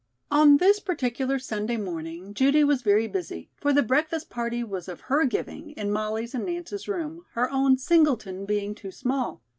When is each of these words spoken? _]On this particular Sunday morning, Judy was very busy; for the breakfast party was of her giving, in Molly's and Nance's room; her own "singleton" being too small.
_]On 0.35 0.57
this 0.57 0.79
particular 0.79 1.37
Sunday 1.37 1.77
morning, 1.77 2.33
Judy 2.33 2.63
was 2.63 2.81
very 2.81 3.05
busy; 3.05 3.51
for 3.55 3.71
the 3.71 3.83
breakfast 3.83 4.31
party 4.31 4.63
was 4.63 4.87
of 4.87 5.01
her 5.01 5.25
giving, 5.25 5.73
in 5.73 5.91
Molly's 5.91 6.33
and 6.33 6.43
Nance's 6.43 6.87
room; 6.87 7.27
her 7.33 7.51
own 7.51 7.77
"singleton" 7.77 8.47
being 8.47 8.73
too 8.73 8.89
small. 8.89 9.43